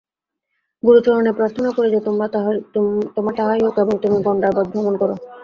[0.83, 2.29] গুরুচরণে প্রার্থানা করি যে তোমার
[3.35, 5.09] তাহাই হউক এবং তুমি গণ্ডারবৎ ভ্রমণ কর।